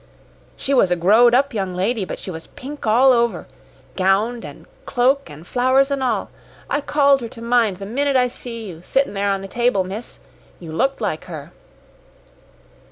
[0.57, 3.45] She was a growed up young lady, but she was pink all over
[3.95, 6.31] gownd an' cloak, an' flowers an' all.
[6.71, 9.83] I called her to mind the minnit I see you, sittin' there on the table,
[9.83, 10.17] miss.
[10.59, 11.51] You looked like her."